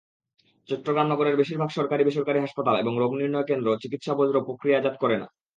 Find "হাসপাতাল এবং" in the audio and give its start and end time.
2.41-2.93